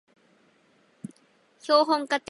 [1.61, 2.19] 標本化定理